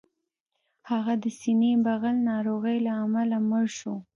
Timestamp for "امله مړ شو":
3.03-3.93